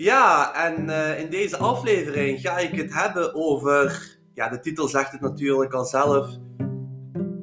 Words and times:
Ja, 0.00 0.54
en 0.54 0.88
eh, 0.88 1.20
in 1.20 1.30
deze 1.30 1.56
aflevering 1.56 2.40
ga 2.40 2.58
ik 2.58 2.74
het 2.74 2.94
hebben 2.94 3.34
over. 3.34 4.16
Ja, 4.34 4.48
de 4.48 4.60
titel 4.60 4.88
zegt 4.88 5.12
het 5.12 5.20
natuurlijk 5.20 5.72
al 5.72 5.84
zelf. 5.84 6.36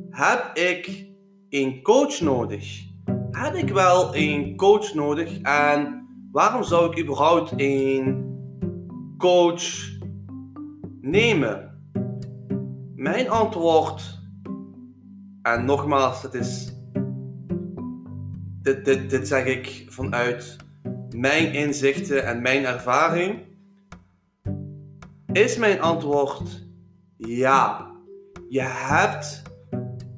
Heb 0.09 0.52
ik 0.54 1.07
een 1.50 1.82
coach 1.82 2.21
nodig? 2.21 2.83
Heb 3.32 3.54
ik 3.54 3.70
wel 3.70 4.15
een 4.15 4.55
coach 4.55 4.93
nodig? 4.93 5.41
En 5.41 6.07
waarom 6.32 6.64
zou 6.64 6.91
ik 6.91 7.00
überhaupt 7.00 7.54
een 7.55 8.36
coach 9.18 9.64
nemen? 11.01 11.82
Mijn 12.96 13.29
antwoord, 13.29 14.19
en 15.42 15.65
nogmaals, 15.65 16.21
het 16.21 16.33
is. 16.33 16.75
Dit, 18.61 18.86
dit, 18.86 19.10
dit 19.10 19.28
zeg 19.28 19.46
ik 19.46 19.86
vanuit 19.89 20.67
mijn 21.18 21.54
inzichten 21.54 22.26
en 22.26 22.42
mijn 22.42 22.66
ervaring, 22.66 23.39
is 25.32 25.57
mijn 25.57 25.82
antwoord 25.82 26.68
ja. 27.18 27.92
Je 28.50 28.62
hebt 28.62 29.42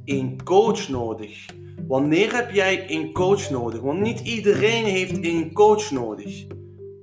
een 0.05 0.43
coach 0.43 0.89
nodig. 0.89 1.45
Wanneer 1.87 2.35
heb 2.35 2.51
jij 2.51 2.91
een 2.91 3.13
coach 3.13 3.49
nodig? 3.49 3.81
Want 3.81 3.99
niet 3.99 4.19
iedereen 4.19 4.85
heeft 4.85 5.25
een 5.25 5.53
coach 5.53 5.91
nodig. 5.91 6.45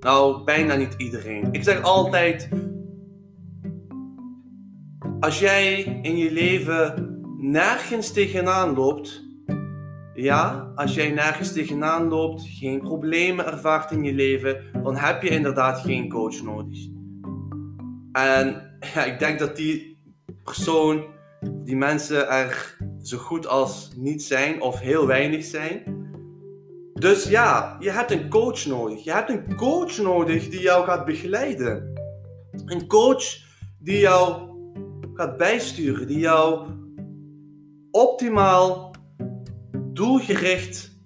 Nou, 0.01 0.45
bijna 0.45 0.75
niet 0.75 0.95
iedereen. 0.97 1.49
Ik 1.53 1.63
zeg 1.65 1.83
altijd: 1.83 2.49
als 5.21 5.39
jij 5.39 5.83
in 6.03 6.17
je 6.17 6.33
leven 6.33 7.15
nergens 7.39 8.13
tegenaan 8.13 8.75
loopt, 8.75 9.26
ja, 10.17 10.73
als 10.75 10.95
jij 10.95 11.11
nergens 11.11 11.53
tegenaan 11.53 12.09
loopt, 12.09 12.43
geen 12.47 12.81
problemen 12.81 13.47
ervaart 13.47 13.91
in 13.91 14.05
je 14.05 14.13
leven, 14.13 14.65
dan 14.83 14.97
heb 14.97 15.23
je 15.23 15.29
inderdaad 15.29 15.81
geen 15.81 16.09
coach 16.09 16.43
nodig. 16.43 16.79
En 18.13 18.77
ja, 18.95 19.05
ik 19.05 19.19
denk 19.19 19.39
dat 19.39 19.57
die 19.57 19.99
persoon, 20.45 21.05
die 21.65 21.77
mensen 21.77 22.29
er 22.29 22.77
zo 23.03 23.19
goed 23.19 23.47
als 23.47 23.93
niet 23.97 24.23
zijn 24.23 24.61
of 24.61 24.81
heel 24.81 25.07
weinig 25.07 25.45
zijn. 25.45 26.05
Dus 26.95 27.29
ja, 27.29 27.77
je 27.81 27.91
hebt 27.91 28.11
een 28.11 28.29
coach 28.29 28.67
nodig. 28.67 29.05
Je 29.05 29.13
hebt 29.13 29.31
een 29.31 29.57
coach 29.57 29.99
nodig 29.99 30.49
die 30.49 30.61
jou 30.61 30.85
gaat 30.85 31.05
begeleiden. 31.05 31.93
Een 32.65 32.87
coach 32.87 33.25
die 33.79 33.99
jou 33.99 34.51
gaat 35.15 35.37
bijsturen, 35.37 36.07
die 36.07 36.19
jou 36.19 36.69
optimaal 37.91 38.86
doelgericht 39.97 40.99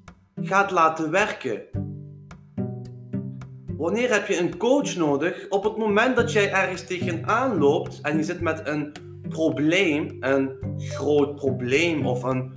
gaat 0.43 0.71
laten 0.71 1.11
werken. 1.11 1.63
Wanneer 3.77 4.13
heb 4.13 4.27
je 4.27 4.39
een 4.39 4.57
coach 4.57 4.97
nodig? 4.97 5.47
Op 5.49 5.65
het 5.65 5.77
moment 5.77 6.17
dat 6.17 6.33
jij 6.33 6.53
ergens 6.53 6.87
tegenaan 6.87 7.59
loopt 7.59 8.01
en 8.03 8.17
je 8.17 8.23
zit 8.23 8.41
met 8.41 8.67
een 8.67 8.93
probleem, 9.29 10.17
een 10.21 10.57
groot 10.79 11.35
probleem 11.35 12.07
of 12.07 12.23
een 12.23 12.53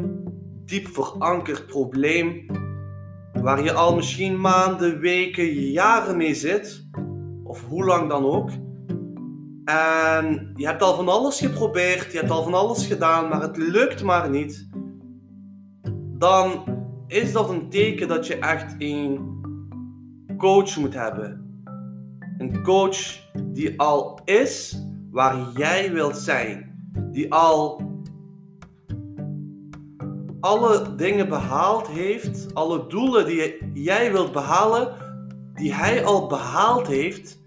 diep 0.66 0.88
verankerd 0.88 1.68
probleem, 1.68 2.46
waar 3.34 3.64
je 3.64 3.74
al 3.74 3.96
misschien 3.96 4.42
maanden, 4.42 5.00
weken, 5.00 5.46
jaren 5.54 6.18
mee 6.18 6.36
zit, 6.36 6.88
of 7.44 7.66
hoe 7.68 7.86
lang 7.86 8.10
dan 8.10 8.26
ook. 8.26 8.50
En 9.66 10.52
je 10.56 10.66
hebt 10.66 10.82
al 10.82 10.96
van 10.96 11.08
alles 11.08 11.40
geprobeerd, 11.40 12.12
je 12.12 12.18
hebt 12.18 12.32
al 12.32 12.44
van 12.44 12.54
alles 12.54 12.86
gedaan, 12.86 13.30
maar 13.30 13.42
het 13.42 13.58
lukt 13.58 14.04
maar 14.04 14.30
niet 14.30 14.72
dan 16.24 16.64
is 17.08 17.32
dat 17.32 17.50
een 17.50 17.70
teken 17.70 18.08
dat 18.08 18.28
je 18.28 18.36
echt 18.36 18.76
een 18.78 19.20
coach 20.38 20.78
moet 20.78 20.94
hebben. 20.94 21.62
Een 22.38 22.64
coach 22.64 22.98
die 23.44 23.80
al 23.80 24.20
is 24.26 24.84
waar 25.12 25.52
jij 25.56 25.92
wilt 25.92 26.18
zijn. 26.18 26.88
Die 27.12 27.34
al 27.34 27.82
alle 30.40 30.96
dingen 30.96 31.30
behaald 31.30 31.88
heeft, 31.88 32.54
alle 32.54 32.88
doelen 32.88 33.26
die 33.26 33.58
jij 33.74 34.12
wilt 34.12 34.32
behalen, 34.32 34.94
die 35.54 35.74
hij 35.74 36.06
al 36.06 36.28
behaald 36.28 36.88
heeft. 36.88 37.42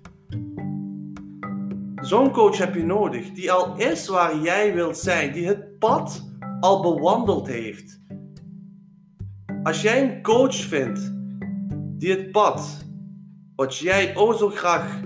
Zo'n 1.97 2.31
coach 2.31 2.59
heb 2.59 2.75
je 2.75 2.85
nodig, 2.85 3.33
die 3.33 3.53
al 3.53 3.77
is 3.77 4.09
waar 4.09 4.39
jij 4.39 4.75
wilt 4.75 4.99
zijn, 4.99 5.33
die 5.33 5.47
het 5.47 5.79
pad 5.79 6.31
al 6.61 6.83
bewandeld 6.83 7.47
heeft. 7.47 8.05
Als 9.67 9.83
jij 9.83 10.03
een 10.03 10.23
coach 10.23 10.55
vindt 10.55 11.13
die 11.99 12.11
het 12.11 12.31
pad 12.31 12.85
wat 13.57 13.77
jij 13.77 14.17
ook 14.17 14.35
zo 14.35 14.49
graag 14.49 15.01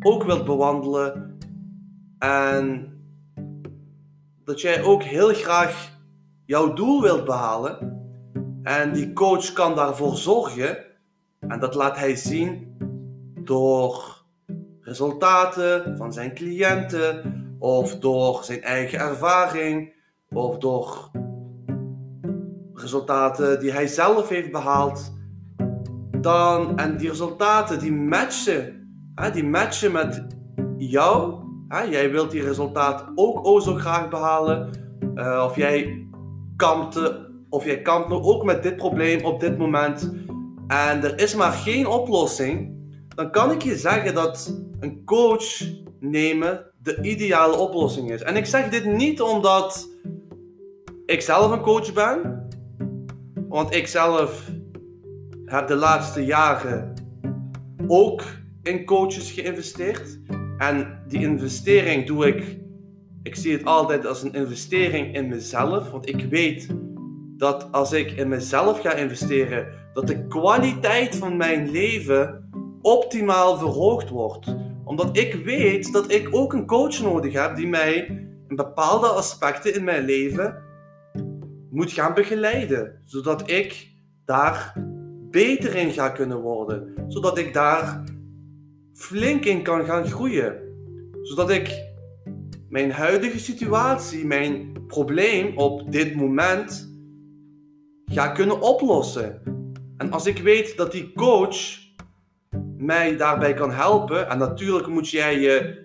ook 0.00 0.24
wilt 0.24 0.44
bewandelen 0.44 1.38
en 2.18 2.92
dat 4.44 4.60
jij 4.60 4.82
ook 4.82 5.02
heel 5.02 5.34
graag 5.34 5.98
jouw 6.44 6.72
doel 6.72 7.02
wilt 7.02 7.24
behalen 7.24 8.00
en 8.62 8.92
die 8.92 9.12
coach 9.12 9.52
kan 9.52 9.74
daarvoor 9.74 10.16
zorgen 10.16 10.78
en 11.40 11.60
dat 11.60 11.74
laat 11.74 11.96
hij 11.96 12.16
zien 12.16 12.76
door 13.40 14.24
resultaten 14.80 15.96
van 15.96 16.12
zijn 16.12 16.34
cliënten 16.34 17.56
of 17.58 17.98
door 17.98 18.44
zijn 18.44 18.62
eigen 18.62 18.98
ervaring 18.98 19.92
of 20.30 20.58
door 20.58 21.10
resultaten 22.82 23.60
die 23.60 23.72
hij 23.72 23.86
zelf 23.86 24.28
heeft 24.28 24.52
behaald, 24.52 25.12
dan, 26.20 26.78
en 26.78 26.96
die 26.96 27.08
resultaten 27.08 27.78
die 27.78 27.92
matchen, 27.92 28.88
hè, 29.14 29.30
die 29.30 29.44
matchen 29.44 29.92
met 29.92 30.26
jou. 30.76 31.40
Hè, 31.68 31.82
jij 31.82 32.10
wilt 32.10 32.30
die 32.30 32.42
resultaten 32.42 33.12
ook 33.14 33.46
o 33.46 33.60
zo 33.60 33.74
graag 33.74 34.08
behalen. 34.08 34.70
Uh, 35.14 35.44
of 35.48 35.56
jij 35.56 36.06
kampt, 36.56 37.00
of 37.48 37.64
jij 37.64 37.82
kampt 37.82 38.08
nog 38.08 38.24
ook 38.24 38.44
met 38.44 38.62
dit 38.62 38.76
probleem 38.76 39.24
op 39.24 39.40
dit 39.40 39.58
moment. 39.58 40.12
En 40.66 41.04
er 41.04 41.18
is 41.18 41.34
maar 41.34 41.52
geen 41.52 41.86
oplossing. 41.86 42.80
Dan 43.08 43.30
kan 43.30 43.50
ik 43.50 43.62
je 43.62 43.76
zeggen 43.76 44.14
dat 44.14 44.62
een 44.80 45.04
coach 45.04 45.62
nemen 46.00 46.66
de 46.82 47.00
ideale 47.02 47.56
oplossing 47.56 48.10
is. 48.10 48.22
En 48.22 48.36
ik 48.36 48.46
zeg 48.46 48.68
dit 48.68 48.84
niet 48.84 49.20
omdat 49.20 49.88
ik 51.06 51.20
zelf 51.20 51.50
een 51.50 51.60
coach 51.60 51.92
ben. 51.92 52.41
Want 53.52 53.74
ik 53.74 53.86
zelf 53.86 54.50
heb 55.44 55.66
de 55.68 55.74
laatste 55.74 56.24
jaren 56.24 56.94
ook 57.86 58.22
in 58.62 58.84
coaches 58.84 59.30
geïnvesteerd. 59.30 60.18
En 60.58 61.02
die 61.08 61.20
investering 61.20 62.06
doe 62.06 62.26
ik, 62.26 62.58
ik 63.22 63.36
zie 63.36 63.52
het 63.52 63.64
altijd 63.64 64.06
als 64.06 64.22
een 64.22 64.32
investering 64.32 65.14
in 65.14 65.28
mezelf. 65.28 65.90
Want 65.90 66.08
ik 66.08 66.24
weet 66.30 66.68
dat 67.36 67.72
als 67.72 67.92
ik 67.92 68.10
in 68.10 68.28
mezelf 68.28 68.80
ga 68.80 68.92
investeren, 68.92 69.66
dat 69.92 70.06
de 70.06 70.26
kwaliteit 70.26 71.16
van 71.16 71.36
mijn 71.36 71.70
leven 71.70 72.48
optimaal 72.82 73.58
verhoogd 73.58 74.08
wordt. 74.08 74.56
Omdat 74.84 75.16
ik 75.16 75.34
weet 75.34 75.92
dat 75.92 76.10
ik 76.10 76.28
ook 76.30 76.52
een 76.52 76.66
coach 76.66 77.02
nodig 77.02 77.32
heb 77.32 77.56
die 77.56 77.68
mij 77.68 77.94
in 78.48 78.56
bepaalde 78.56 79.06
aspecten 79.06 79.74
in 79.74 79.84
mijn 79.84 80.04
leven 80.04 80.70
moet 81.72 81.92
gaan 81.92 82.14
begeleiden. 82.14 83.00
Zodat 83.04 83.50
ik 83.50 83.88
daar 84.24 84.72
beter 85.30 85.74
in 85.74 85.90
ga 85.90 86.08
kunnen 86.08 86.40
worden. 86.40 86.94
Zodat 87.08 87.38
ik 87.38 87.54
daar 87.54 88.04
flink 88.94 89.44
in 89.44 89.62
kan 89.62 89.84
gaan 89.84 90.06
groeien. 90.06 90.60
Zodat 91.22 91.50
ik 91.50 91.90
mijn 92.68 92.92
huidige 92.92 93.38
situatie, 93.38 94.26
mijn 94.26 94.72
probleem 94.86 95.58
op 95.58 95.92
dit 95.92 96.14
moment 96.14 96.90
ga 98.04 98.28
kunnen 98.28 98.60
oplossen. 98.60 99.42
En 99.96 100.12
als 100.12 100.26
ik 100.26 100.38
weet 100.38 100.76
dat 100.76 100.92
die 100.92 101.12
coach 101.12 101.80
mij 102.76 103.16
daarbij 103.16 103.54
kan 103.54 103.72
helpen, 103.72 104.28
en 104.28 104.38
natuurlijk 104.38 104.86
moet 104.86 105.08
jij 105.08 105.40
je 105.40 105.82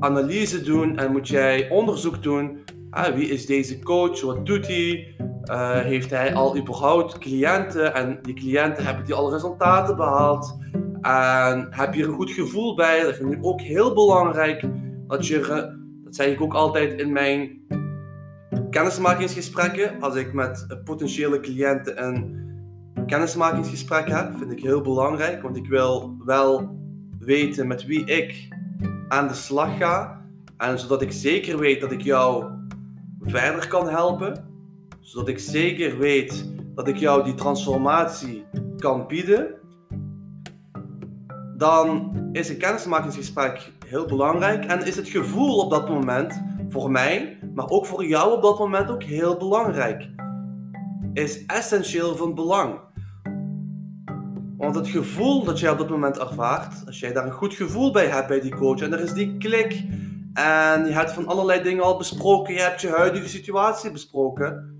analyse 0.00 0.62
doen 0.62 0.98
en 0.98 1.12
moet 1.12 1.28
jij 1.28 1.70
onderzoek 1.70 2.22
doen 2.22 2.64
Ah, 2.96 3.14
wie 3.14 3.28
is 3.28 3.46
deze 3.46 3.78
coach? 3.78 4.20
Wat 4.20 4.46
doet 4.46 4.66
hij? 4.66 5.14
Uh, 5.50 5.78
heeft 5.78 6.10
hij 6.10 6.34
al 6.34 6.56
überhaupt 6.56 7.18
cliënten? 7.18 7.94
En 7.94 8.18
die 8.22 8.34
cliënten 8.34 8.84
hebben 8.84 9.04
die 9.04 9.14
al 9.14 9.32
resultaten 9.32 9.96
behaald? 9.96 10.58
En 11.00 11.66
heb 11.70 11.94
je 11.94 12.02
er 12.02 12.08
een 12.08 12.14
goed 12.14 12.30
gevoel 12.30 12.74
bij? 12.74 13.02
Dat 13.02 13.16
vind 13.16 13.32
ik 13.32 13.38
ook 13.44 13.60
heel 13.60 13.94
belangrijk. 13.94 14.64
Dat, 15.06 15.26
je, 15.26 15.40
dat 16.04 16.14
zeg 16.14 16.26
ik 16.26 16.40
ook 16.40 16.54
altijd 16.54 17.00
in 17.00 17.12
mijn 17.12 17.60
kennismakingsgesprekken. 18.70 20.00
Als 20.00 20.14
ik 20.14 20.32
met 20.32 20.80
potentiële 20.84 21.40
cliënten 21.40 22.04
een 22.06 22.44
kennismakingsgesprek 23.06 24.08
heb, 24.08 24.36
vind 24.38 24.52
ik 24.52 24.60
heel 24.60 24.80
belangrijk. 24.80 25.42
Want 25.42 25.56
ik 25.56 25.66
wil 25.66 26.16
wel 26.24 26.78
weten 27.18 27.66
met 27.66 27.84
wie 27.84 28.04
ik 28.04 28.48
aan 29.08 29.28
de 29.28 29.34
slag 29.34 29.76
ga. 29.76 30.24
En 30.56 30.78
zodat 30.78 31.02
ik 31.02 31.12
zeker 31.12 31.58
weet 31.58 31.80
dat 31.80 31.92
ik 31.92 32.00
jou 32.00 32.54
verder 33.26 33.68
kan 33.68 33.88
helpen, 33.88 34.44
zodat 35.00 35.28
ik 35.28 35.38
zeker 35.38 35.98
weet 35.98 36.50
dat 36.74 36.88
ik 36.88 36.96
jou 36.96 37.24
die 37.24 37.34
transformatie 37.34 38.44
kan 38.78 39.06
bieden. 39.06 39.54
dan 41.56 42.12
is 42.32 42.48
een 42.48 42.58
kennismakingsgesprek 42.58 43.72
heel 43.86 44.06
belangrijk 44.06 44.64
en 44.64 44.86
is 44.86 44.96
het 44.96 45.08
gevoel 45.08 45.58
op 45.58 45.70
dat 45.70 45.88
moment 45.88 46.42
voor 46.68 46.90
mij, 46.90 47.38
maar 47.54 47.68
ook 47.68 47.86
voor 47.86 48.04
jou 48.04 48.32
op 48.36 48.42
dat 48.42 48.58
moment 48.58 48.90
ook 48.90 49.02
heel 49.02 49.36
belangrijk. 49.36 50.08
Is 51.12 51.46
essentieel 51.46 52.16
van 52.16 52.34
belang. 52.34 52.80
Want 54.56 54.74
het 54.74 54.88
gevoel 54.88 55.44
dat 55.44 55.60
jij 55.60 55.70
op 55.70 55.78
dat 55.78 55.90
moment 55.90 56.18
ervaart, 56.18 56.86
als 56.86 57.00
jij 57.00 57.12
daar 57.12 57.26
een 57.26 57.32
goed 57.32 57.54
gevoel 57.54 57.92
bij 57.92 58.06
hebt 58.06 58.28
bij 58.28 58.40
die 58.40 58.54
coach 58.54 58.80
en 58.80 58.92
er 58.92 59.00
is 59.00 59.12
die 59.12 59.36
klik 59.36 59.84
en 60.36 60.86
je 60.86 60.92
hebt 60.92 61.12
van 61.12 61.26
allerlei 61.26 61.62
dingen 61.62 61.84
al 61.84 61.96
besproken, 61.96 62.54
je 62.54 62.60
hebt 62.60 62.80
je 62.80 62.88
huidige 62.88 63.28
situatie 63.28 63.90
besproken, 63.90 64.76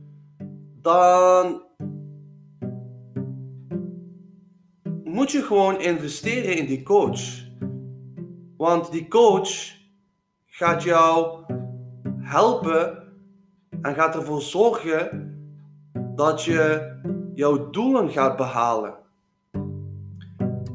dan 0.83 1.63
moet 5.05 5.31
je 5.31 5.43
gewoon 5.43 5.81
investeren 5.81 6.57
in 6.57 6.67
die 6.67 6.83
coach. 6.83 7.45
Want 8.57 8.93
die 8.93 9.09
coach 9.09 9.51
gaat 10.47 10.83
jou 10.83 11.45
helpen 12.19 13.03
en 13.83 13.95
gaat 13.95 14.15
ervoor 14.15 14.43
zorgen 14.43 15.35
dat 16.15 16.43
je 16.43 16.93
jouw 17.35 17.71
doelen 17.71 18.11
gaat 18.11 18.37
behalen. 18.37 18.95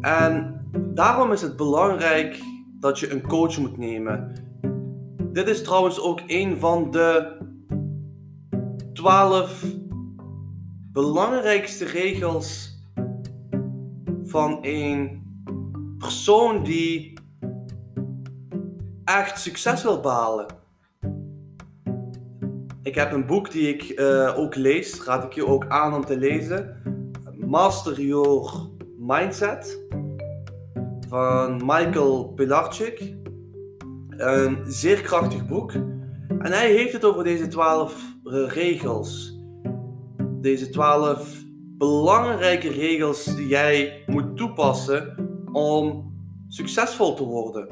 En 0.01 0.61
daarom 0.93 1.31
is 1.31 1.41
het 1.41 1.55
belangrijk 1.55 2.41
dat 2.79 2.99
je 2.99 3.11
een 3.11 3.27
coach 3.27 3.57
moet 3.57 3.77
nemen. 3.77 4.49
Dit 5.31 5.47
is 5.47 5.63
trouwens 5.63 5.99
ook 5.99 6.21
een 6.27 6.59
van 6.59 6.91
de 6.91 7.37
12 8.93 9.65
belangrijkste 10.91 11.85
regels 11.85 12.79
van 14.23 14.57
een 14.61 15.23
persoon 15.97 16.63
die 16.63 17.19
echt 19.03 19.39
succes 19.39 19.83
wil 19.83 19.99
behalen. 19.99 20.45
Ik 22.83 22.95
heb 22.95 23.11
een 23.11 23.25
boek 23.25 23.51
die 23.51 23.73
ik 23.73 23.99
uh, 23.99 24.37
ook 24.37 24.55
lees, 24.55 25.03
raad 25.03 25.23
ik 25.23 25.33
je 25.33 25.45
ook 25.45 25.67
aan 25.67 25.93
om 25.93 26.05
te 26.05 26.17
lezen. 26.17 26.81
Master 27.37 28.01
Your 28.01 28.51
Mindset 28.97 29.79
van 31.07 31.55
Michael 31.65 32.23
Pilarczyk. 32.35 33.20
Een 34.21 34.63
zeer 34.67 35.01
krachtig 35.01 35.47
boek. 35.47 35.71
En 36.39 36.51
hij 36.51 36.71
heeft 36.71 36.93
het 36.93 37.05
over 37.05 37.23
deze 37.23 37.47
twaalf 37.47 37.95
regels. 38.47 39.39
Deze 40.41 40.69
twaalf 40.69 41.43
belangrijke 41.77 42.69
regels 42.69 43.35
die 43.35 43.47
jij 43.47 44.03
moet 44.05 44.37
toepassen 44.37 45.15
om 45.51 46.13
succesvol 46.47 47.13
te 47.13 47.23
worden. 47.23 47.67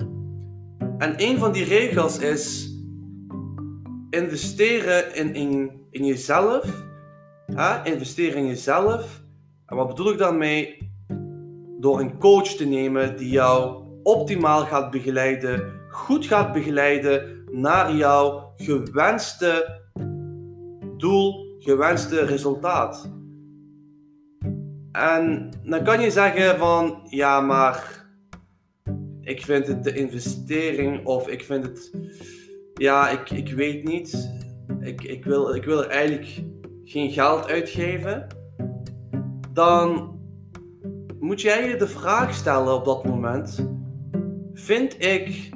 En 0.97 1.13
een 1.17 1.37
van 1.37 1.51
die 1.51 1.63
regels 1.63 2.19
is 2.19 2.73
investeren 4.09 5.15
in, 5.15 5.33
in, 5.33 5.71
in 5.91 6.05
jezelf. 6.05 6.85
Hè? 7.45 7.83
Investeren 7.83 8.37
in 8.37 8.47
jezelf. 8.47 9.23
En 9.65 9.75
wat 9.75 9.87
bedoel 9.87 10.11
ik 10.11 10.17
daarmee? 10.17 10.91
Door 11.79 11.99
een 11.99 12.17
coach 12.17 12.47
te 12.47 12.65
nemen 12.65 13.17
die 13.17 13.29
jou 13.29 13.83
optimaal 14.09 14.65
gaat 14.65 14.91
begeleiden, 14.91 15.71
goed 15.89 16.25
gaat 16.25 16.53
begeleiden 16.53 17.43
naar 17.51 17.95
jouw 17.95 18.53
gewenste 18.55 19.81
doel, 20.97 21.55
gewenste 21.59 22.25
resultaat. 22.25 23.11
En 24.91 25.49
dan 25.63 25.83
kan 25.83 26.01
je 26.01 26.11
zeggen 26.11 26.57
van, 26.57 26.99
ja, 27.09 27.41
maar 27.41 28.05
ik 29.21 29.41
vind 29.41 29.67
het 29.67 29.83
de 29.83 29.93
investering 29.93 31.05
of 31.05 31.27
ik 31.27 31.43
vind 31.43 31.65
het, 31.65 31.91
ja, 32.73 33.09
ik, 33.09 33.29
ik 33.29 33.53
weet 33.53 33.83
niet. 33.83 34.37
Ik, 34.79 35.01
ik, 35.01 35.25
wil, 35.25 35.55
ik 35.55 35.63
wil 35.63 35.83
er 35.83 35.89
eigenlijk 35.89 36.43
geen 36.83 37.11
geld 37.11 37.47
uitgeven. 37.47 38.27
Dan 39.53 40.17
moet 41.19 41.41
jij 41.41 41.69
je 41.69 41.75
de 41.75 41.87
vraag 41.87 42.33
stellen 42.33 42.73
op 42.73 42.85
dat 42.85 43.05
moment: 43.05 43.69
vind 44.59 45.03
ik 45.05 45.49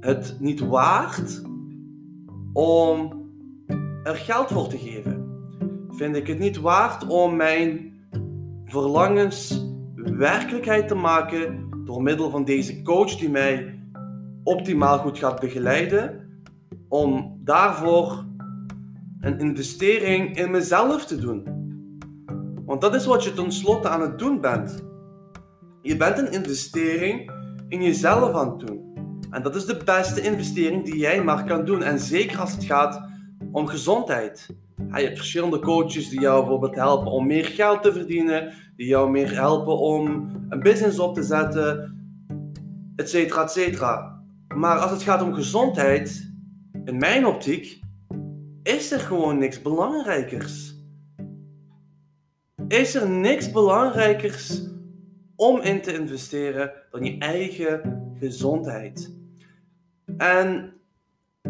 het 0.00 0.36
niet 0.40 0.60
waard 0.60 1.42
om 2.52 3.12
er 4.02 4.16
geld 4.16 4.48
voor 4.48 4.68
te 4.68 4.78
geven? 4.78 5.18
vind 5.98 6.16
ik 6.16 6.26
het 6.26 6.38
niet 6.38 6.56
waard 6.56 7.06
om 7.06 7.36
mijn 7.36 7.92
verlangens 8.64 9.66
werkelijkheid 9.94 10.88
te 10.88 10.94
maken 10.94 11.68
door 11.84 12.02
middel 12.02 12.30
van 12.30 12.44
deze 12.44 12.82
coach 12.82 13.16
die 13.16 13.30
mij 13.30 13.80
optimaal 14.42 14.98
goed 14.98 15.18
gaat 15.18 15.40
begeleiden, 15.40 16.28
om 16.88 17.40
daarvoor 17.44 18.24
een 19.20 19.38
investering 19.38 20.36
in 20.36 20.50
mezelf 20.50 21.06
te 21.06 21.18
doen. 21.18 21.46
Want 22.64 22.80
dat 22.80 22.94
is 22.94 23.06
wat 23.06 23.24
je 23.24 23.32
tenslotte 23.32 23.88
aan 23.88 24.00
het 24.00 24.18
doen 24.18 24.40
bent. 24.40 24.84
Je 25.82 25.96
bent 25.96 26.18
een 26.18 26.32
investering 26.32 27.30
in 27.68 27.82
jezelf 27.82 28.34
aan 28.34 28.50
het 28.50 28.66
doen. 28.66 28.86
En 29.30 29.42
dat 29.42 29.56
is 29.56 29.64
de 29.64 29.80
beste 29.84 30.20
investering 30.20 30.84
die 30.84 30.96
jij 30.96 31.22
maar 31.22 31.44
kan 31.44 31.64
doen. 31.64 31.82
En 31.82 31.98
zeker 31.98 32.38
als 32.38 32.52
het 32.52 32.64
gaat 32.64 33.02
om 33.52 33.66
gezondheid 33.66 34.56
je 34.96 35.04
hebt 35.04 35.16
verschillende 35.16 35.58
coaches 35.58 36.08
die 36.08 36.20
jou 36.20 36.40
bijvoorbeeld 36.40 36.74
helpen 36.74 37.12
om 37.12 37.26
meer 37.26 37.44
geld 37.44 37.82
te 37.82 37.92
verdienen, 37.92 38.52
die 38.76 38.86
jou 38.86 39.10
meer 39.10 39.34
helpen 39.34 39.78
om 39.78 40.30
een 40.48 40.60
business 40.60 40.98
op 40.98 41.14
te 41.14 41.22
zetten, 41.22 41.96
et 42.96 43.10
cetera, 43.10 43.42
et 43.42 43.50
cetera. 43.50 44.22
Maar 44.54 44.78
als 44.78 44.90
het 44.90 45.02
gaat 45.02 45.22
om 45.22 45.34
gezondheid, 45.34 46.32
in 46.84 46.96
mijn 46.96 47.26
optiek, 47.26 47.80
is 48.62 48.92
er 48.92 49.00
gewoon 49.00 49.38
niks 49.38 49.62
belangrijkers. 49.62 50.76
Is 52.68 52.94
er 52.94 53.10
niks 53.10 53.50
belangrijkers 53.50 54.66
om 55.38 55.60
in 55.60 55.82
te 55.82 55.98
investeren 55.98 56.72
dan 56.90 57.04
je 57.04 57.18
eigen 57.18 58.02
gezondheid? 58.18 59.16
En 60.16 60.72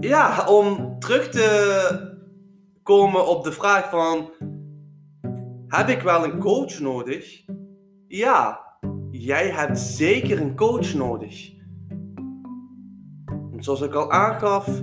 ja, 0.00 0.46
om 0.46 0.98
terug 0.98 1.28
te 1.28 2.16
komen 2.82 3.28
op 3.28 3.44
de 3.44 3.52
vraag 3.52 3.90
van: 3.90 4.30
heb 5.66 5.88
ik 5.88 6.02
wel 6.02 6.24
een 6.24 6.38
coach 6.38 6.80
nodig? 6.80 7.44
Ja, 8.06 8.60
jij 9.10 9.50
hebt 9.50 9.78
zeker 9.78 10.40
een 10.40 10.56
coach 10.56 10.94
nodig. 10.94 11.52
En 13.26 13.56
zoals 13.58 13.80
ik 13.80 13.94
al 13.94 14.10
aangaf, 14.10 14.82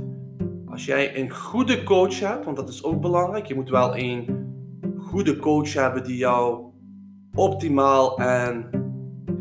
als 0.66 0.86
jij 0.86 1.20
een 1.20 1.32
goede 1.32 1.84
coach 1.84 2.20
hebt, 2.20 2.46
want 2.46 2.58
dat 2.58 2.70
is 2.70 2.84
ook 2.84 3.02
belangrijk, 3.02 3.46
je 3.46 3.56
moet 3.56 3.70
wel 3.70 3.98
een 3.98 4.46
goede 4.98 5.38
coach 5.38 5.74
hebben 5.74 6.04
die 6.04 6.18
jou 6.18 6.64
optimaal 7.34 8.18
en 8.18 8.70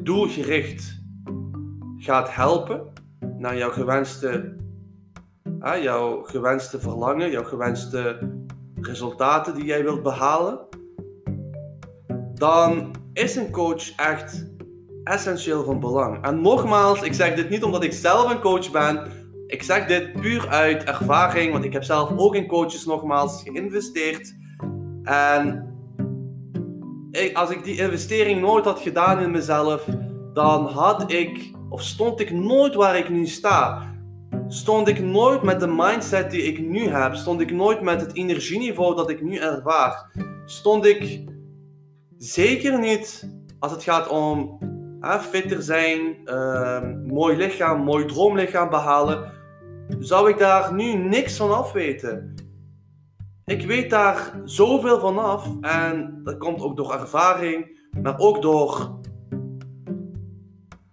doelgericht 0.04 1.02
gaat 1.96 2.34
helpen 2.34 2.92
naar 3.38 3.56
jouw 3.56 3.70
gewenste, 3.70 4.56
jouw 5.82 6.22
gewenste 6.22 6.80
verlangen, 6.80 7.30
jouw 7.30 7.44
gewenste 7.44 8.32
resultaten 8.80 9.54
die 9.54 9.64
jij 9.64 9.82
wilt 9.82 10.02
behalen, 10.02 10.58
dan 12.34 12.90
is 13.12 13.36
een 13.36 13.50
coach 13.50 13.96
echt 13.96 14.52
essentieel 15.04 15.64
van 15.64 15.80
belang. 15.80 16.24
En 16.24 16.40
nogmaals, 16.40 17.02
ik 17.02 17.14
zeg 17.14 17.34
dit 17.34 17.50
niet 17.50 17.64
omdat 17.64 17.84
ik 17.84 17.92
zelf 17.92 18.30
een 18.30 18.40
coach 18.40 18.70
ben. 18.70 19.06
Ik 19.46 19.62
zeg 19.62 19.86
dit 19.86 20.12
puur 20.12 20.48
uit 20.48 20.84
ervaring, 20.84 21.52
want 21.52 21.64
ik 21.64 21.72
heb 21.72 21.82
zelf 21.82 22.10
ook 22.16 22.34
in 22.34 22.46
coaches 22.46 22.84
nogmaals 22.84 23.42
geïnvesteerd. 23.42 24.34
En 25.02 25.63
als 27.34 27.50
ik 27.50 27.64
die 27.64 27.78
investering 27.78 28.40
nooit 28.40 28.64
had 28.64 28.80
gedaan 28.80 29.20
in 29.20 29.30
mezelf, 29.30 29.84
dan 30.32 30.66
had 30.66 31.12
ik, 31.12 31.50
of 31.68 31.82
stond 31.82 32.20
ik 32.20 32.32
nooit 32.32 32.74
waar 32.74 32.98
ik 32.98 33.08
nu 33.08 33.26
sta 33.26 33.92
stond 34.48 34.88
ik 34.88 35.00
nooit 35.00 35.42
met 35.42 35.60
de 35.60 35.66
mindset 35.66 36.30
die 36.30 36.42
ik 36.42 36.60
nu 36.60 36.88
heb. 36.88 37.14
Stond 37.14 37.40
ik 37.40 37.52
nooit 37.52 37.80
met 37.80 38.00
het 38.00 38.16
energieniveau 38.16 38.96
dat 38.96 39.10
ik 39.10 39.22
nu 39.22 39.36
ervaar. 39.36 40.10
Stond 40.44 40.84
ik 40.84 41.24
zeker 42.18 42.78
niet 42.78 43.28
als 43.58 43.72
het 43.72 43.82
gaat 43.82 44.08
om 44.08 44.58
fitter 45.20 45.62
zijn, 45.62 46.16
uh, 46.24 46.82
mooi 47.06 47.36
lichaam, 47.36 47.80
mooi 47.80 48.06
droomlichaam 48.06 48.70
behalen. 48.70 49.32
Zou 49.98 50.30
ik 50.30 50.38
daar 50.38 50.74
nu 50.74 50.94
niks 50.94 51.36
van 51.36 51.54
af 51.54 51.72
weten. 51.72 52.34
Ik 53.46 53.66
weet 53.66 53.90
daar 53.90 54.40
zoveel 54.44 55.00
van 55.00 55.18
af 55.18 55.48
en 55.60 56.20
dat 56.22 56.38
komt 56.38 56.60
ook 56.60 56.76
door 56.76 56.92
ervaring, 56.92 57.80
maar 58.02 58.18
ook 58.18 58.42
door 58.42 58.98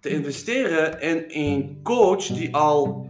te 0.00 0.08
investeren 0.08 1.00
in 1.00 1.24
een 1.28 1.80
coach 1.82 2.26
die 2.26 2.54
al 2.54 3.08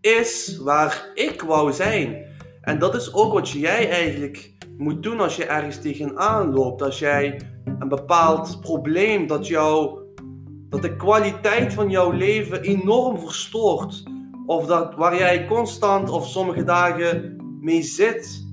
is 0.00 0.58
waar 0.58 1.10
ik 1.14 1.42
wou 1.42 1.72
zijn. 1.72 2.24
En 2.60 2.78
dat 2.78 2.94
is 2.94 3.14
ook 3.14 3.32
wat 3.32 3.50
jij 3.50 3.90
eigenlijk 3.90 4.54
moet 4.76 5.02
doen 5.02 5.20
als 5.20 5.36
je 5.36 5.44
ergens 5.44 5.80
tegenaan 5.80 6.52
loopt. 6.52 6.82
Als 6.82 6.98
jij 6.98 7.40
een 7.78 7.88
bepaald 7.88 8.60
probleem 8.60 9.26
dat 9.26 9.46
jou 9.46 9.98
dat 10.68 10.82
de 10.82 10.96
kwaliteit 10.96 11.74
van 11.74 11.90
jouw 11.90 12.10
leven 12.10 12.62
enorm 12.62 13.18
verstoort. 13.18 14.02
Of 14.46 14.66
dat 14.66 14.94
waar 14.94 15.16
jij 15.16 15.46
constant 15.46 16.10
of 16.10 16.26
sommige 16.26 16.64
dagen 16.64 17.35
mee 17.66 17.82
zit. 17.82 18.44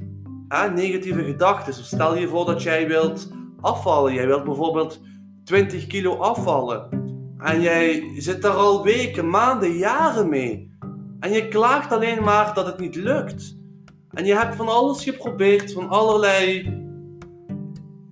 Negatieve 0.75 1.23
gedachten. 1.23 1.73
Stel 1.73 2.17
je 2.17 2.27
voor 2.27 2.45
dat 2.45 2.63
jij 2.63 2.87
wilt 2.87 3.31
afvallen. 3.61 4.13
Jij 4.13 4.27
wilt 4.27 4.43
bijvoorbeeld 4.43 5.01
20 5.43 5.87
kilo 5.87 6.15
afvallen. 6.15 6.89
En 7.37 7.61
jij 7.61 8.11
zit 8.17 8.41
daar 8.41 8.53
al 8.53 8.83
weken, 8.83 9.29
maanden, 9.29 9.71
jaren 9.71 10.29
mee. 10.29 10.71
En 11.19 11.31
je 11.31 11.47
klaagt 11.47 11.91
alleen 11.91 12.23
maar 12.23 12.53
dat 12.53 12.65
het 12.65 12.79
niet 12.79 12.95
lukt. 12.95 13.57
En 14.09 14.25
je 14.25 14.35
hebt 14.35 14.55
van 14.55 14.67
alles 14.67 15.03
geprobeerd, 15.03 15.73
van 15.73 15.89
allerlei 15.89 16.73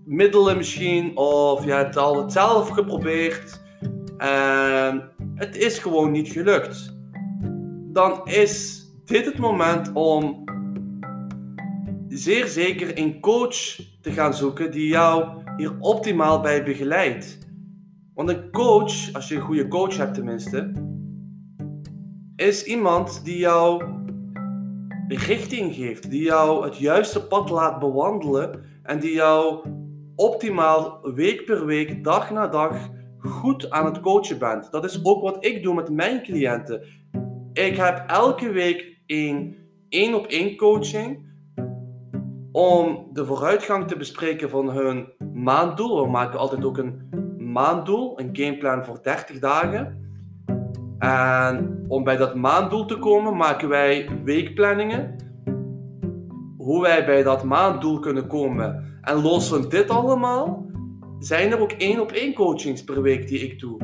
middelen 0.05 0.57
misschien, 0.57 1.17
of 1.17 1.65
je 1.65 1.71
hebt 1.71 1.97
al 1.97 2.21
het 2.21 2.31
zelf 2.31 2.69
geprobeerd. 2.69 3.61
En 4.17 5.11
het 5.35 5.55
is 5.57 5.79
gewoon 5.79 6.11
niet 6.11 6.31
gelukt. 6.31 6.95
Dan 7.91 8.21
is 8.25 8.85
dit 9.05 9.25
het 9.25 9.37
moment 9.37 9.91
om 9.93 10.40
zeer 12.13 12.47
zeker 12.47 12.97
een 12.97 13.19
coach 13.19 13.79
te 14.01 14.11
gaan 14.11 14.33
zoeken 14.33 14.71
die 14.71 14.87
jou 14.87 15.43
hier 15.57 15.77
optimaal 15.79 16.41
bij 16.41 16.63
begeleidt. 16.63 17.37
Want 18.13 18.29
een 18.29 18.51
coach, 18.51 19.13
als 19.13 19.27
je 19.27 19.35
een 19.35 19.41
goede 19.41 19.67
coach 19.67 19.97
hebt 19.97 20.13
tenminste, 20.13 20.71
is 22.35 22.63
iemand 22.63 23.25
die 23.25 23.37
jou 23.37 23.83
richting 25.07 25.75
geeft, 25.75 26.09
die 26.09 26.23
jou 26.23 26.65
het 26.65 26.77
juiste 26.77 27.27
pad 27.27 27.49
laat 27.49 27.79
bewandelen 27.79 28.63
en 28.83 28.99
die 28.99 29.13
jou 29.13 29.69
optimaal 30.15 30.99
week 31.13 31.45
per 31.45 31.65
week, 31.65 32.03
dag 32.03 32.31
na 32.31 32.47
dag 32.47 32.89
goed 33.17 33.69
aan 33.69 33.85
het 33.85 33.99
coachen 33.99 34.39
bent. 34.39 34.71
Dat 34.71 34.83
is 34.83 35.05
ook 35.05 35.21
wat 35.21 35.45
ik 35.45 35.63
doe 35.63 35.73
met 35.73 35.89
mijn 35.89 36.23
cliënten. 36.23 36.83
Ik 37.53 37.75
heb 37.75 38.03
elke 38.07 38.51
week 38.51 38.97
een 39.05 39.55
één 39.89 40.13
op 40.13 40.25
één 40.25 40.55
coaching 40.55 41.29
om 42.51 43.07
de 43.13 43.25
vooruitgang 43.25 43.87
te 43.87 43.97
bespreken 43.97 44.49
van 44.49 44.69
hun 44.69 45.07
maanddoel. 45.33 46.03
We 46.03 46.09
maken 46.09 46.39
altijd 46.39 46.65
ook 46.65 46.77
een 46.77 47.09
maanddoel, 47.37 48.19
een 48.19 48.29
gameplan 48.31 48.85
voor 48.85 48.99
30 49.01 49.39
dagen. 49.39 49.99
En 50.99 51.85
om 51.87 52.03
bij 52.03 52.17
dat 52.17 52.35
maanddoel 52.35 52.85
te 52.85 52.99
komen, 52.99 53.37
maken 53.37 53.69
wij 53.69 54.09
weekplanningen. 54.23 55.15
Hoe 56.57 56.81
wij 56.81 57.05
bij 57.05 57.23
dat 57.23 57.43
maanddoel 57.43 57.99
kunnen 57.99 58.27
komen. 58.27 58.99
En 59.01 59.21
los 59.21 59.49
van 59.49 59.69
dit 59.69 59.89
allemaal, 59.89 60.65
zijn 61.19 61.51
er 61.51 61.59
ook 61.59 61.71
één 61.71 61.99
op 61.99 62.11
één 62.11 62.33
coachings 62.33 62.83
per 62.83 63.01
week 63.01 63.27
die 63.27 63.39
ik 63.39 63.59
doe. 63.59 63.77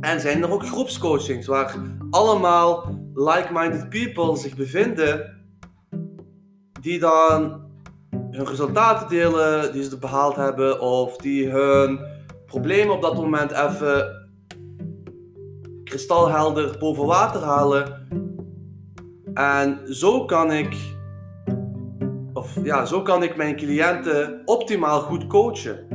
En 0.00 0.20
zijn 0.20 0.42
er 0.42 0.52
ook 0.52 0.66
groepscoachings 0.66 1.46
waar 1.46 1.74
allemaal 2.10 2.98
like-minded 3.14 3.88
people 3.88 4.36
zich 4.36 4.56
bevinden, 4.56 5.42
die 6.80 6.98
dan 6.98 7.63
hun 8.34 8.46
resultaten 8.46 9.08
delen 9.08 9.72
die 9.72 9.82
ze 9.82 9.98
behaald 9.98 10.36
hebben, 10.36 10.80
of 10.80 11.16
die 11.16 11.50
hun 11.50 12.00
problemen 12.46 12.94
op 12.94 13.02
dat 13.02 13.14
moment 13.14 13.50
even 13.50 14.22
kristalhelder 15.84 16.78
boven 16.78 17.06
water 17.06 17.40
halen. 17.40 18.06
En 19.34 19.80
zo 19.94 20.24
kan 20.24 20.52
ik, 20.52 20.76
of 22.32 22.58
ja, 22.62 22.84
zo 22.84 23.02
kan 23.02 23.22
ik 23.22 23.36
mijn 23.36 23.56
cliënten 23.56 24.42
optimaal 24.44 25.00
goed 25.00 25.26
coachen. 25.26 25.86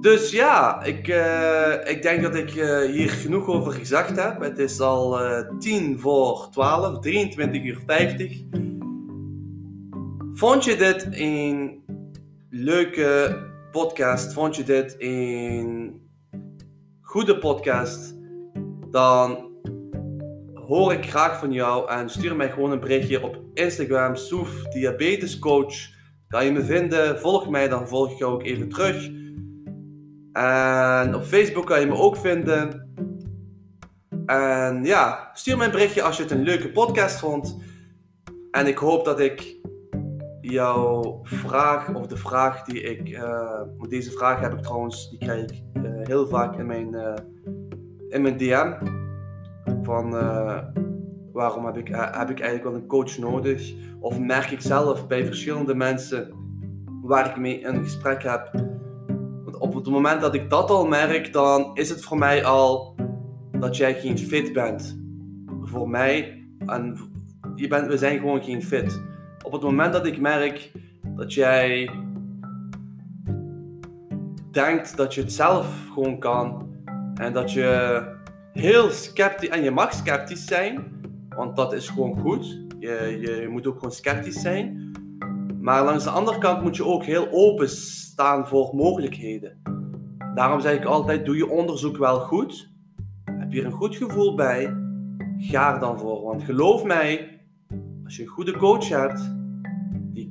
Dus 0.00 0.30
ja, 0.30 0.82
ik, 0.82 1.08
uh, 1.08 1.72
ik 1.84 2.02
denk 2.02 2.22
dat 2.22 2.34
ik 2.34 2.54
uh, 2.54 2.80
hier 2.80 3.10
genoeg 3.10 3.46
over 3.46 3.72
gezegd 3.72 4.22
heb. 4.22 4.40
Het 4.40 4.58
is 4.58 4.80
al 4.80 5.24
uh, 5.24 5.40
10 5.58 5.98
voor 5.98 6.48
12, 6.50 6.98
23 6.98 7.64
uur 7.64 7.82
50. 7.86 8.42
Vond 10.38 10.64
je 10.64 10.76
dit 10.76 11.08
een 11.10 11.84
leuke 12.50 13.38
podcast? 13.70 14.32
Vond 14.32 14.56
je 14.56 14.62
dit 14.62 14.96
een 14.98 16.00
goede 17.00 17.38
podcast? 17.38 18.14
Dan 18.90 19.50
hoor 20.54 20.92
ik 20.92 21.08
graag 21.08 21.38
van 21.38 21.52
jou 21.52 21.90
en 21.90 22.10
stuur 22.10 22.36
mij 22.36 22.50
gewoon 22.50 22.70
een 22.70 22.80
berichtje 22.80 23.22
op 23.22 23.40
Instagram, 23.54 24.16
Soef 24.16 24.62
Diabetes 24.62 25.38
Coach. 25.38 25.74
Kan 26.28 26.44
je 26.44 26.52
me 26.52 26.62
vinden? 26.62 27.20
Volg 27.20 27.48
mij, 27.48 27.68
dan 27.68 27.88
volg 27.88 28.12
ik 28.12 28.18
jou 28.18 28.32
ook 28.32 28.42
even 28.42 28.68
terug. 28.68 29.10
En 30.32 31.14
op 31.14 31.24
Facebook 31.24 31.66
kan 31.66 31.80
je 31.80 31.86
me 31.86 31.94
ook 31.94 32.16
vinden. 32.16 32.92
En 34.26 34.84
ja, 34.84 35.30
stuur 35.34 35.56
mij 35.56 35.66
een 35.66 35.72
berichtje 35.72 36.02
als 36.02 36.16
je 36.16 36.22
het 36.22 36.32
een 36.32 36.42
leuke 36.42 36.72
podcast 36.72 37.18
vond. 37.18 37.58
En 38.50 38.66
ik 38.66 38.78
hoop 38.78 39.04
dat 39.04 39.20
ik 39.20 39.57
jouw 40.50 41.20
vraag, 41.22 41.94
of 41.94 42.06
de 42.06 42.16
vraag 42.16 42.62
die 42.62 42.82
ik. 42.82 43.08
Uh, 43.08 43.62
deze 43.88 44.10
vraag 44.10 44.40
heb 44.40 44.52
ik 44.52 44.62
trouwens, 44.62 45.10
die 45.10 45.18
krijg 45.18 45.42
ik 45.42 45.62
uh, 45.72 45.82
heel 46.02 46.26
vaak 46.26 46.56
in 46.58 46.66
mijn, 46.66 46.92
uh, 46.94 47.14
in 48.08 48.22
mijn 48.22 48.36
DM. 48.36 48.72
Van 49.82 50.10
waarom 51.32 51.66
heb 51.66 51.76
ik, 51.76 51.88
heb 51.88 52.30
ik 52.30 52.40
eigenlijk 52.40 52.64
wel 52.64 52.74
een 52.74 52.86
coach 52.86 53.18
nodig? 53.18 53.72
Of 54.00 54.18
merk 54.18 54.50
ik 54.50 54.60
zelf 54.60 55.06
bij 55.06 55.26
verschillende 55.26 55.74
mensen 55.74 56.32
waar 57.02 57.28
ik 57.28 57.36
mee 57.36 57.66
een 57.66 57.82
gesprek 57.82 58.22
heb. 58.22 58.50
Want 59.44 59.58
op 59.58 59.74
het 59.74 59.86
moment 59.86 60.20
dat 60.20 60.34
ik 60.34 60.50
dat 60.50 60.70
al 60.70 60.86
merk, 60.86 61.32
dan 61.32 61.70
is 61.74 61.88
het 61.88 62.04
voor 62.04 62.18
mij 62.18 62.44
al 62.44 62.94
dat 63.58 63.76
jij 63.76 63.94
geen 63.94 64.18
fit 64.18 64.52
bent. 64.52 65.00
Voor 65.62 65.88
mij. 65.88 66.42
En 66.66 66.96
je 67.54 67.68
bent, 67.68 67.86
we 67.86 67.98
zijn 67.98 68.18
gewoon 68.18 68.42
geen 68.42 68.62
fit 68.62 69.07
op 69.48 69.54
het 69.54 69.62
moment 69.62 69.92
dat 69.92 70.06
ik 70.06 70.20
merk 70.20 70.72
dat 71.02 71.34
jij 71.34 71.90
denkt 74.50 74.96
dat 74.96 75.14
je 75.14 75.20
het 75.20 75.32
zelf 75.32 75.88
gewoon 75.92 76.18
kan 76.18 76.66
en 77.14 77.32
dat 77.32 77.52
je 77.52 78.02
heel 78.52 78.90
sceptisch, 78.90 79.48
en 79.48 79.62
je 79.62 79.70
mag 79.70 79.92
sceptisch 79.92 80.44
zijn, 80.44 81.00
want 81.28 81.56
dat 81.56 81.72
is 81.72 81.88
gewoon 81.88 82.18
goed. 82.18 82.60
Je, 82.78 83.18
je 83.20 83.48
moet 83.50 83.66
ook 83.66 83.74
gewoon 83.74 83.92
sceptisch 83.92 84.40
zijn. 84.40 84.92
Maar 85.60 85.84
langs 85.84 86.04
de 86.04 86.10
andere 86.10 86.38
kant 86.38 86.62
moet 86.62 86.76
je 86.76 86.84
ook 86.84 87.04
heel 87.04 87.28
open 87.30 87.68
staan 87.68 88.46
voor 88.46 88.70
mogelijkheden. 88.74 89.62
Daarom 90.34 90.60
zeg 90.60 90.74
ik 90.74 90.84
altijd: 90.84 91.24
doe 91.24 91.36
je 91.36 91.50
onderzoek 91.50 91.96
wel 91.96 92.20
goed. 92.20 92.70
Heb 93.24 93.52
je 93.52 93.60
er 93.60 93.66
een 93.66 93.72
goed 93.72 93.96
gevoel 93.96 94.34
bij? 94.34 94.76
Ga 95.38 95.74
er 95.74 95.80
dan 95.80 95.98
voor. 95.98 96.22
Want 96.22 96.42
geloof 96.42 96.84
mij, 96.84 97.40
als 98.04 98.16
je 98.16 98.22
een 98.22 98.28
goede 98.28 98.56
coach 98.56 98.88
hebt, 98.88 99.37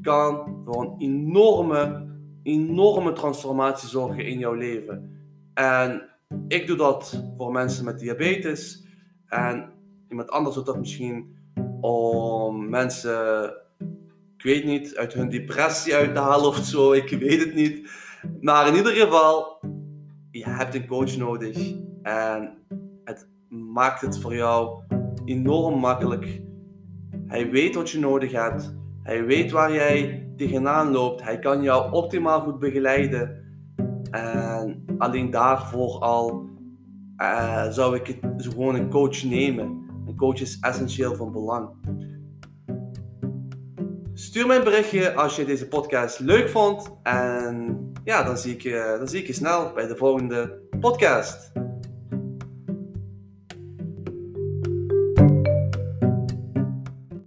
kan 0.01 0.61
voor 0.65 0.81
een 0.81 0.95
enorme, 0.97 2.07
enorme 2.43 3.13
transformatie 3.13 3.89
zorgen 3.89 4.25
in 4.25 4.39
jouw 4.39 4.53
leven. 4.53 5.11
En 5.53 6.09
ik 6.47 6.67
doe 6.67 6.77
dat 6.77 7.23
voor 7.37 7.51
mensen 7.51 7.85
met 7.85 7.99
diabetes. 7.99 8.85
En 9.27 9.69
iemand 10.09 10.29
anders 10.29 10.55
doet 10.55 10.65
dat 10.65 10.77
misschien 10.77 11.35
om 11.81 12.69
mensen, 12.69 13.53
ik 14.37 14.43
weet 14.43 14.65
niet, 14.65 14.95
uit 14.95 15.13
hun 15.13 15.29
depressie 15.29 15.95
uit 15.95 16.13
te 16.13 16.19
halen 16.19 16.47
of 16.47 16.57
zo. 16.57 16.93
Ik 16.93 17.09
weet 17.09 17.39
het 17.39 17.53
niet. 17.53 17.89
Maar 18.41 18.67
in 18.67 18.75
ieder 18.75 18.91
geval, 18.91 19.59
je 20.31 20.49
hebt 20.49 20.75
een 20.75 20.87
coach 20.87 21.17
nodig. 21.17 21.73
En 22.01 22.57
het 23.03 23.27
maakt 23.49 24.01
het 24.01 24.19
voor 24.19 24.35
jou 24.35 24.83
enorm 25.25 25.79
makkelijk. 25.79 26.41
Hij 27.27 27.49
weet 27.49 27.75
wat 27.75 27.89
je 27.89 27.99
nodig 27.99 28.31
hebt. 28.31 28.76
Hij 29.07 29.25
weet 29.25 29.51
waar 29.51 29.73
jij 29.73 30.27
tegenaan 30.37 30.91
loopt. 30.91 31.23
Hij 31.23 31.39
kan 31.39 31.61
jou 31.61 31.91
optimaal 31.91 32.41
goed 32.41 32.59
begeleiden. 32.59 33.43
En 34.11 34.85
alleen 34.97 35.29
daarvoor 35.31 35.99
al 35.99 36.49
uh, 37.17 37.69
zou 37.69 37.95
ik 37.95 38.07
het 38.07 38.47
gewoon 38.47 38.75
een 38.75 38.89
coach 38.89 39.23
nemen. 39.23 39.65
Een 40.07 40.15
coach 40.15 40.41
is 40.41 40.59
essentieel 40.59 41.15
van 41.15 41.31
belang. 41.31 41.69
Stuur 44.13 44.47
mij 44.47 44.57
een 44.57 44.63
berichtje 44.63 45.13
als 45.13 45.35
je 45.35 45.45
deze 45.45 45.67
podcast 45.67 46.19
leuk 46.19 46.49
vond. 46.49 46.91
En 47.03 47.77
ja, 48.03 48.23
dan 48.23 48.37
zie 48.37 48.53
ik 48.53 48.61
je, 48.61 48.95
dan 48.97 49.07
zie 49.07 49.19
ik 49.21 49.27
je 49.27 49.33
snel 49.33 49.73
bij 49.73 49.87
de 49.87 49.95
volgende 49.95 50.61
podcast. 50.79 51.51